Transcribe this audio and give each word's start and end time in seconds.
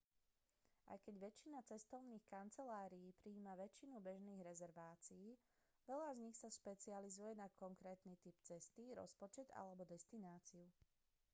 aj 0.91 0.97
keď 1.05 1.15
väčšina 1.29 1.59
cestovných 1.71 2.25
kancelárií 2.35 3.09
prijíma 3.21 3.53
väčšinu 3.63 3.95
bežných 4.07 4.41
rezervácií 4.49 5.27
veľa 5.89 6.09
z 6.17 6.17
nich 6.25 6.33
sa 6.41 6.49
špecializuje 6.57 7.31
na 7.37 7.45
konkrétny 7.61 8.13
typ 8.23 8.33
cesty 8.49 8.83
rozpočet 8.99 9.45
alebo 9.61 9.81
destináciu 9.93 10.65